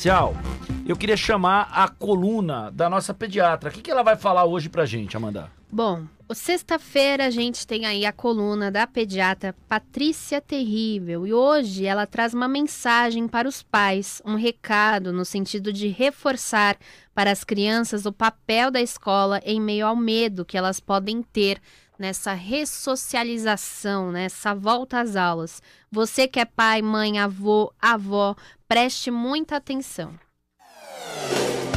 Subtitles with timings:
[0.00, 0.32] Tchau.
[0.86, 3.68] Eu queria chamar a coluna da nossa pediatra.
[3.68, 5.50] O que, que ela vai falar hoje pra gente, Amanda?
[5.72, 12.06] Bom, sexta-feira a gente tem aí a coluna da pediatra Patrícia Terrível e hoje ela
[12.06, 16.78] traz uma mensagem para os pais, um recado no sentido de reforçar
[17.12, 21.60] para as crianças o papel da escola em meio ao medo que elas podem ter
[21.98, 25.62] nessa ressocialização, nessa volta às aulas.
[25.90, 28.34] Você que é pai, mãe, avô, avó,
[28.68, 30.12] preste muita atenção.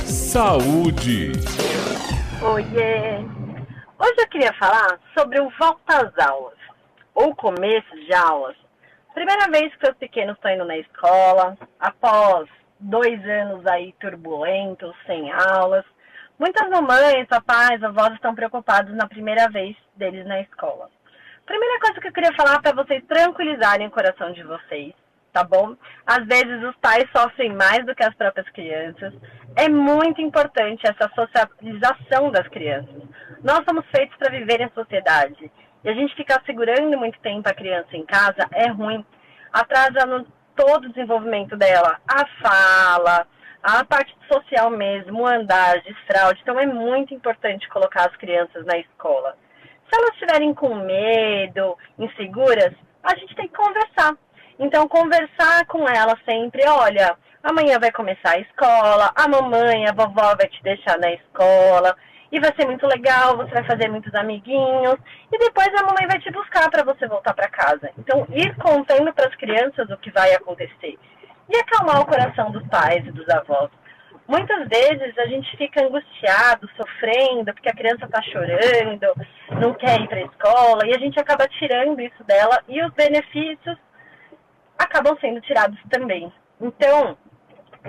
[0.05, 1.31] Saúde.
[2.41, 3.19] Oiê!
[3.99, 6.57] Hoje eu queria falar sobre o volta às aulas,
[7.13, 8.55] ou começo de aulas.
[9.13, 12.47] Primeira vez que os pequenos estão indo na escola, após
[12.79, 15.85] dois anos aí turbulentos, sem aulas.
[16.39, 20.89] Muitas mamães, papais, avós estão preocupados na primeira vez deles na escola.
[21.45, 24.93] Primeira coisa que eu queria falar para vocês tranquilizarem o coração de vocês,
[25.33, 25.75] tá bom?
[26.05, 29.13] Às vezes os pais sofrem mais do que as próprias crianças.
[29.55, 33.03] É muito importante essa socialização das crianças.
[33.43, 35.51] Nós somos feitos para viver em sociedade.
[35.83, 39.03] E a gente ficar segurando muito tempo a criança em casa é ruim.
[39.51, 41.99] Atrasa todo o desenvolvimento dela.
[42.07, 43.27] A fala,
[43.63, 46.39] a parte social mesmo, o andar, desfraude.
[46.41, 49.35] Então é muito importante colocar as crianças na escola.
[49.89, 54.15] Se elas estiverem com medo, inseguras, a gente tem que conversar.
[54.57, 60.35] Então, conversar com elas sempre, olha, amanhã vai começar a escola, a mamãe, a vovó
[60.35, 61.95] vai te deixar na escola,
[62.31, 64.95] e vai ser muito legal, você vai fazer muitos amiguinhos,
[65.31, 67.89] e depois a mamãe vai te buscar para você voltar para casa.
[67.97, 70.97] Então, ir contando para as crianças o que vai acontecer
[71.51, 73.69] e acalmar o coração dos pais e dos avós.
[74.27, 79.13] Muitas vezes a gente fica angustiado, sofrendo, porque a criança está chorando,
[79.59, 82.93] não quer ir para a escola, e a gente acaba tirando isso dela e os
[82.93, 83.77] benefícios
[84.79, 86.31] acabam sendo tirados também.
[86.61, 87.17] Então,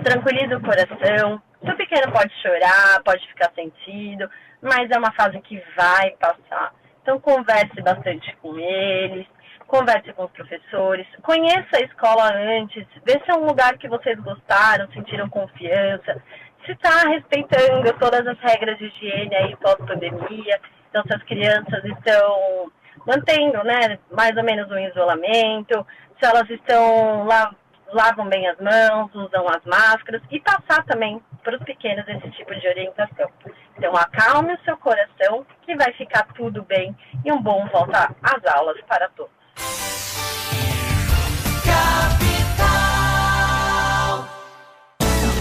[0.03, 1.41] tranquiliza o coração.
[1.63, 4.29] Seu pequeno pode chorar, pode ficar sentido,
[4.61, 6.73] mas é uma fase que vai passar.
[7.01, 9.25] Então, converse bastante com eles,
[9.73, 14.19] converse com os professores, conheça a escola antes, vê se é um lugar que vocês
[14.19, 16.21] gostaram, sentiram confiança,
[16.63, 22.71] se está respeitando todas as regras de higiene aí pós-pandemia, então se as crianças estão
[23.07, 25.83] mantendo, né, mais ou menos um isolamento,
[26.21, 27.51] se elas estão lá
[27.91, 32.55] lavam bem as mãos, usam as máscaras e passar também para os pequenos esse tipo
[32.55, 33.29] de orientação.
[33.77, 36.95] Então, acalme o seu coração que vai ficar tudo bem
[37.25, 39.42] e um bom volta às aulas para todos.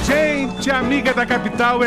[0.04, 1.80] Gente, amiga da capital,